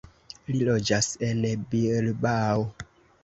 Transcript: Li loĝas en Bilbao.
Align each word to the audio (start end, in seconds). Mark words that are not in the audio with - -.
Li 0.53 0.61
loĝas 0.69 1.09
en 1.27 1.43
Bilbao. 1.75 2.65